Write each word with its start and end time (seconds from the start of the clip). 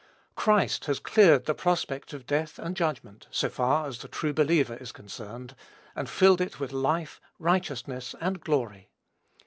Christ 0.33 0.85
has 0.85 0.97
cleared 0.99 1.45
the 1.45 1.53
prospect 1.53 2.11
of 2.11 2.25
death 2.25 2.57
and 2.57 2.75
judgment, 2.75 3.27
so 3.29 3.49
far 3.49 3.85
as 3.85 3.99
the 3.99 4.07
true 4.07 4.33
believer 4.33 4.75
is 4.77 4.91
concerned, 4.91 5.55
and 5.95 6.09
filled 6.09 6.41
it 6.41 6.59
with 6.59 6.71
life, 6.73 7.21
righteousness, 7.37 8.15
and 8.19 8.41
glory. 8.41 8.89